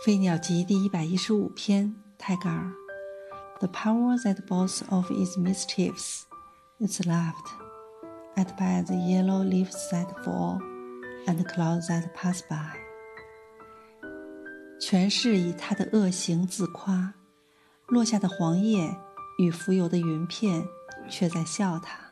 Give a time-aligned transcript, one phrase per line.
[0.02, 2.72] 《飞鸟集》第一百一十五篇，泰戈尔。
[3.58, 6.22] The power that boasts of its mischiefs
[6.78, 7.50] is laughed
[8.34, 10.58] at by the yellow leaves that fall
[11.26, 12.78] and clouds that pass by。
[14.80, 17.12] 全是以他的恶行自夸，
[17.88, 18.96] 落下的黄叶
[19.38, 20.66] 与浮游的云片
[21.10, 22.09] 却在笑他。